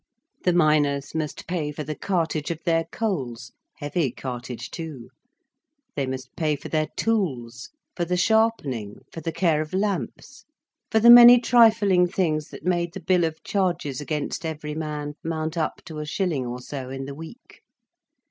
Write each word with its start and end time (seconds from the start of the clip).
The 0.45 0.53
miners 0.53 1.13
must 1.13 1.45
pay 1.45 1.71
for 1.71 1.83
the 1.83 1.93
cartage 1.93 2.49
of 2.49 2.63
their 2.63 2.85
coals, 2.85 3.51
heavy 3.77 4.09
cartage 4.11 4.71
too; 4.71 5.09
they 5.95 6.07
must 6.07 6.35
pay 6.35 6.55
for 6.55 6.69
their 6.69 6.87
tools, 6.97 7.69
for 7.95 8.03
the 8.03 8.17
sharpening, 8.17 8.95
for 9.11 9.21
the 9.21 9.31
care 9.31 9.61
of 9.61 9.75
lamps, 9.75 10.43
for 10.89 10.99
the 10.99 11.11
many 11.11 11.39
trifling 11.39 12.07
things 12.07 12.47
that 12.49 12.65
made 12.65 12.95
the 12.95 12.99
bill 12.99 13.23
of 13.23 13.43
charges 13.43 14.01
against 14.01 14.43
every 14.43 14.73
man 14.73 15.13
mount 15.23 15.55
up 15.55 15.83
to 15.85 15.99
a 15.99 16.05
shilling 16.07 16.47
or 16.47 16.59
so 16.61 16.89
in 16.89 17.05
the 17.05 17.13
week. 17.13 17.61